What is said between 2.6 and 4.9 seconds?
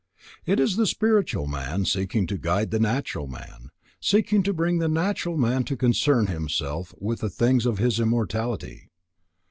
the natural man, seeking to bring the